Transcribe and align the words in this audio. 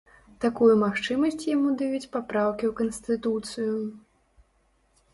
Такую 0.45 0.69
магчымасць 0.83 1.43
яму 1.55 1.75
даюць 1.83 2.11
папраўкі 2.17 2.65
ў 2.71 2.75
канстытуцыю. 2.83 3.81